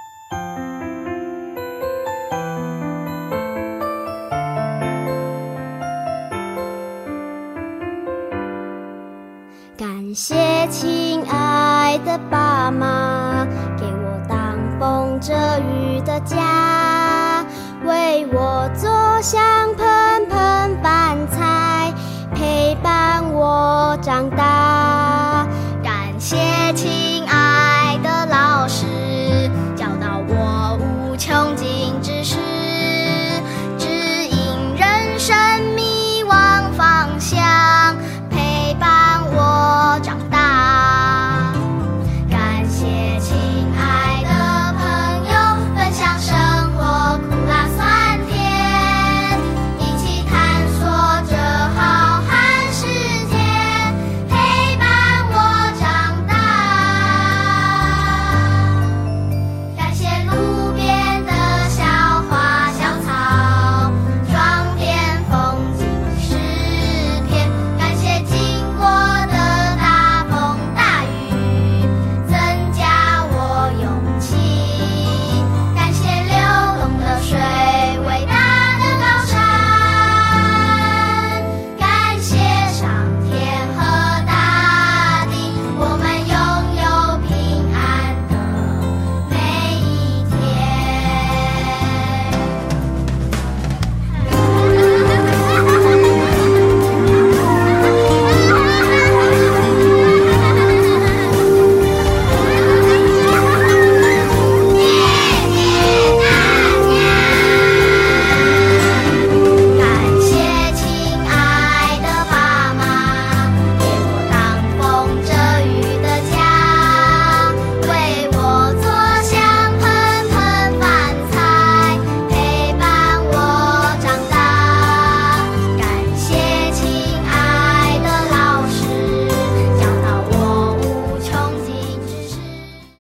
[10.10, 13.46] 感谢亲爱的爸妈
[13.78, 17.46] 给我挡风遮雨的家
[17.86, 18.90] 为我做
[19.22, 19.40] 香
[19.76, 21.94] 喷喷饭菜
[22.34, 25.48] 陪伴我长大。
[25.84, 26.38] 感谢
[26.74, 27.09] 亲